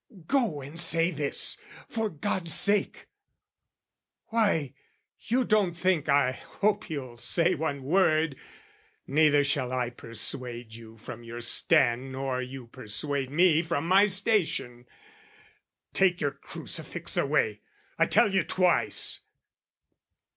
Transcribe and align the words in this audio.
Go 0.25 0.61
and 0.61 0.79
say 0.79 1.11
this, 1.11 1.61
for 1.87 2.09
God's 2.09 2.51
sake! 2.51 3.05
Why, 4.29 4.73
you 5.19 5.43
don't 5.43 5.75
think 5.77 6.09
I 6.09 6.31
hope 6.31 6.89
you'll 6.89 7.19
say 7.19 7.53
one 7.53 7.83
word? 7.83 8.35
Neither 9.05 9.43
shall 9.43 9.71
I 9.71 9.91
persuade 9.91 10.73
you 10.73 10.97
from 10.97 11.23
your 11.23 11.39
stand 11.39 12.11
Nor 12.13 12.41
you 12.41 12.65
persuade 12.65 13.29
me 13.29 13.61
from 13.61 13.87
my 13.87 14.07
station: 14.07 14.87
take 15.93 16.19
Your 16.19 16.31
crucifix 16.31 17.15
away, 17.15 17.61
I 17.99 18.07
tell 18.07 18.33
you 18.33 18.43
twice! 18.43 19.19